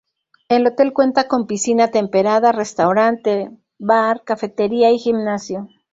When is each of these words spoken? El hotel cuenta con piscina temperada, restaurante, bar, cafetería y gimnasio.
El 0.49 0.65
hotel 0.65 0.93
cuenta 0.93 1.27
con 1.27 1.45
piscina 1.45 1.91
temperada, 1.91 2.51
restaurante, 2.51 3.51
bar, 3.77 4.23
cafetería 4.23 4.89
y 4.89 4.97
gimnasio. 4.97 5.67